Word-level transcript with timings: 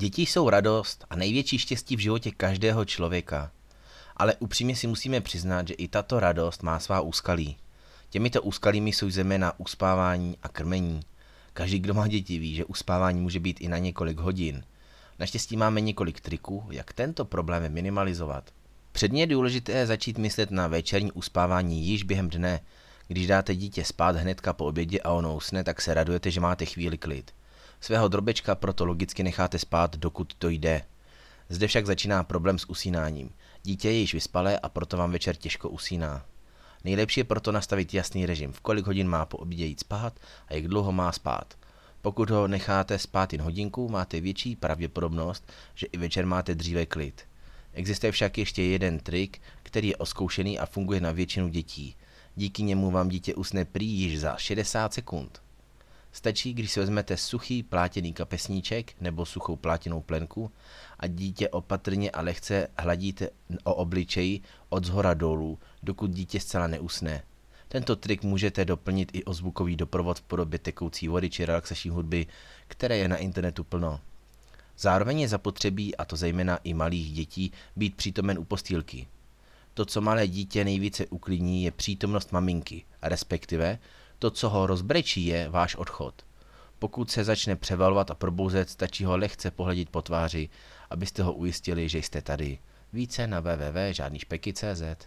Děti 0.00 0.22
jsou 0.22 0.50
radost 0.50 1.04
a 1.10 1.16
největší 1.16 1.58
štěstí 1.58 1.96
v 1.96 1.98
životě 1.98 2.30
každého 2.30 2.84
člověka. 2.84 3.50
Ale 4.16 4.34
upřímně 4.34 4.76
si 4.76 4.86
musíme 4.86 5.20
přiznat, 5.20 5.68
že 5.68 5.74
i 5.74 5.88
tato 5.88 6.20
radost 6.20 6.62
má 6.62 6.80
svá 6.80 7.00
úskalí. 7.00 7.56
Těmito 8.10 8.42
úskalími 8.42 8.92
jsou 8.92 9.10
zejména 9.10 9.60
uspávání 9.60 10.38
a 10.42 10.48
krmení. 10.48 11.00
Každý, 11.52 11.78
kdo 11.78 11.94
má 11.94 12.08
děti, 12.08 12.38
ví, 12.38 12.54
že 12.54 12.64
uspávání 12.64 13.20
může 13.20 13.40
být 13.40 13.60
i 13.60 13.68
na 13.68 13.78
několik 13.78 14.18
hodin. 14.18 14.64
Naštěstí 15.18 15.56
máme 15.56 15.80
několik 15.80 16.20
triků, 16.20 16.68
jak 16.70 16.92
tento 16.92 17.24
problém 17.24 17.72
minimalizovat. 17.72 18.50
Předně 18.92 19.22
je 19.22 19.26
důležité 19.26 19.86
začít 19.86 20.18
myslet 20.18 20.50
na 20.50 20.66
večerní 20.66 21.12
uspávání 21.12 21.86
již 21.86 22.02
během 22.02 22.30
dne. 22.30 22.60
Když 23.08 23.26
dáte 23.26 23.54
dítě 23.54 23.84
spát 23.84 24.16
hnedka 24.16 24.52
po 24.52 24.66
obědě 24.66 25.00
a 25.00 25.10
ono 25.10 25.36
usne, 25.36 25.64
tak 25.64 25.80
se 25.80 25.94
radujete, 25.94 26.30
že 26.30 26.40
máte 26.40 26.64
chvíli 26.64 26.98
klid. 26.98 27.32
Svého 27.80 28.08
drobečka 28.08 28.54
proto 28.54 28.84
logicky 28.84 29.22
necháte 29.22 29.58
spát, 29.58 29.96
dokud 29.96 30.34
to 30.34 30.48
jde. 30.48 30.82
Zde 31.48 31.66
však 31.66 31.86
začíná 31.86 32.24
problém 32.24 32.58
s 32.58 32.70
usínáním. 32.70 33.30
Dítě 33.62 33.88
je 33.88 33.98
již 33.98 34.14
vyspalé 34.14 34.58
a 34.58 34.68
proto 34.68 34.96
vám 34.96 35.12
večer 35.12 35.36
těžko 35.36 35.68
usíná. 35.68 36.24
Nejlepší 36.84 37.20
je 37.20 37.24
proto 37.24 37.52
nastavit 37.52 37.94
jasný 37.94 38.26
režim, 38.26 38.52
v 38.52 38.60
kolik 38.60 38.86
hodin 38.86 39.08
má 39.08 39.26
po 39.26 39.36
obědě 39.38 39.64
jít 39.64 39.80
spát 39.80 40.20
a 40.48 40.54
jak 40.54 40.68
dlouho 40.68 40.92
má 40.92 41.12
spát. 41.12 41.54
Pokud 42.02 42.30
ho 42.30 42.48
necháte 42.48 42.98
spát 42.98 43.32
jen 43.32 43.42
hodinku, 43.42 43.88
máte 43.88 44.20
větší 44.20 44.56
pravděpodobnost, 44.56 45.52
že 45.74 45.86
i 45.86 45.98
večer 45.98 46.26
máte 46.26 46.54
dříve 46.54 46.86
klid. 46.86 47.22
Existuje 47.72 48.12
však 48.12 48.38
ještě 48.38 48.62
jeden 48.62 48.98
trik, 48.98 49.40
který 49.62 49.88
je 49.88 49.96
oskoušený 49.96 50.58
a 50.58 50.66
funguje 50.66 51.00
na 51.00 51.12
většinu 51.12 51.48
dětí. 51.48 51.96
Díky 52.36 52.62
němu 52.62 52.90
vám 52.90 53.08
dítě 53.08 53.34
usne 53.34 53.64
prý 53.64 53.86
již 53.86 54.20
za 54.20 54.36
60 54.36 54.94
sekund. 54.94 55.42
Stačí, 56.12 56.54
když 56.54 56.72
si 56.72 56.80
vezmete 56.80 57.16
suchý 57.16 57.62
plátěný 57.62 58.12
kapesníček 58.12 58.92
nebo 59.00 59.26
suchou 59.26 59.56
plátěnou 59.56 60.00
plenku 60.00 60.52
a 60.98 61.06
dítě 61.06 61.48
opatrně 61.48 62.10
a 62.10 62.20
lehce 62.20 62.68
hladíte 62.78 63.30
o 63.64 63.74
obličeji 63.74 64.40
od 64.68 64.84
zhora 64.84 65.14
dolů, 65.14 65.58
dokud 65.82 66.10
dítě 66.10 66.40
zcela 66.40 66.66
neusne. 66.66 67.22
Tento 67.68 67.96
trik 67.96 68.22
můžete 68.22 68.64
doplnit 68.64 69.10
i 69.12 69.24
o 69.24 69.34
zvukový 69.34 69.76
doprovod 69.76 70.18
v 70.18 70.22
podobě 70.22 70.58
tekoucí 70.58 71.08
vody 71.08 71.30
či 71.30 71.44
relaxační 71.44 71.90
hudby, 71.90 72.26
které 72.68 72.96
je 72.96 73.08
na 73.08 73.16
internetu 73.16 73.64
plno. 73.64 74.00
Zároveň 74.78 75.20
je 75.20 75.28
zapotřebí, 75.28 75.96
a 75.96 76.04
to 76.04 76.16
zejména 76.16 76.56
i 76.64 76.74
malých 76.74 77.12
dětí, 77.12 77.52
být 77.76 77.96
přítomen 77.96 78.38
u 78.38 78.44
postýlky. 78.44 79.06
To, 79.74 79.84
co 79.84 80.00
malé 80.00 80.28
dítě 80.28 80.64
nejvíce 80.64 81.06
uklidní, 81.06 81.64
je 81.64 81.70
přítomnost 81.70 82.32
maminky, 82.32 82.84
respektive 83.02 83.78
to, 84.20 84.30
co 84.30 84.48
ho 84.48 84.66
rozbrečí, 84.66 85.26
je 85.26 85.48
váš 85.48 85.76
odchod. 85.76 86.14
Pokud 86.78 87.10
se 87.10 87.24
začne 87.24 87.56
převalovat 87.56 88.10
a 88.10 88.14
probouzet, 88.14 88.70
stačí 88.70 89.04
ho 89.04 89.16
lehce 89.16 89.50
pohledit 89.50 89.90
po 89.90 90.02
tváři, 90.02 90.48
abyste 90.90 91.22
ho 91.22 91.32
ujistili, 91.32 91.88
že 91.88 91.98
jste 91.98 92.22
tady. 92.22 92.58
Více 92.92 93.26
na 93.26 93.40
www.žádnýšpeky.cz 93.40 95.06